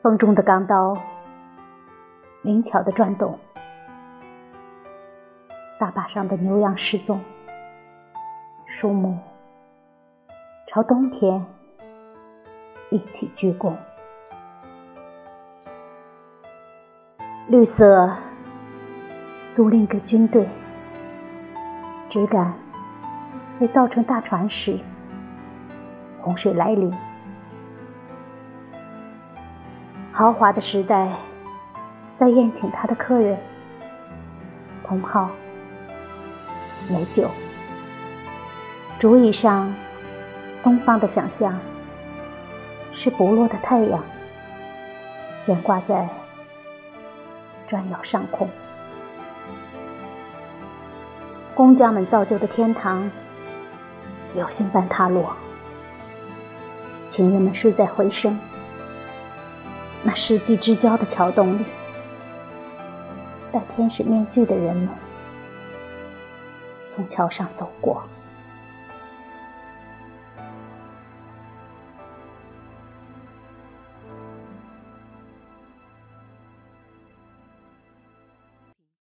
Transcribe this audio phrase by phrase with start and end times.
[0.00, 0.96] 风中的钢刀
[2.42, 3.36] 灵巧的转动，
[5.80, 7.20] 大坝上的牛羊失踪，
[8.64, 9.18] 树木
[10.68, 11.44] 朝冬天
[12.90, 13.74] 一起鞠躬。
[17.48, 18.16] 绿色
[19.56, 20.48] 租赁给军队，
[22.08, 22.54] 只赶
[23.58, 24.78] 被造成大船时，
[26.20, 26.94] 洪水来临。
[30.12, 31.12] 豪华的时代
[32.18, 33.38] 在宴请他的客人，
[34.84, 35.30] 同号
[36.88, 37.30] 美酒，
[38.98, 39.72] 竹椅上
[40.62, 41.56] 东方的想象
[42.92, 44.02] 是不落的太阳，
[45.46, 46.08] 悬挂在
[47.68, 48.48] 砖窑上空。
[51.54, 53.08] 工匠们造就的天堂，
[54.34, 55.32] 流星般塌落，
[57.08, 58.36] 情人们睡在回声。
[60.08, 61.64] 那世纪之交的桥洞里，
[63.52, 64.88] 戴天使面具的人们
[66.96, 68.02] 从桥上走过。